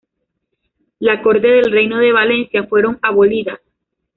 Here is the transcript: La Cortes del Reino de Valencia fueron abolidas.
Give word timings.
La 0.97 1.21
Cortes 1.21 1.43
del 1.63 1.71
Reino 1.71 1.99
de 1.99 2.11
Valencia 2.11 2.63
fueron 2.63 2.97
abolidas. 3.03 3.59